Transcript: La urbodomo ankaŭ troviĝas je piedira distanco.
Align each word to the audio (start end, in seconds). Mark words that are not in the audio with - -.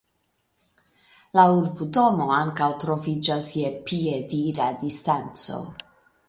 La 1.39 1.43
urbodomo 1.57 2.29
ankaŭ 2.37 2.71
troviĝas 2.85 3.51
je 3.59 3.69
piedira 3.91 4.71
distanco. 4.83 5.61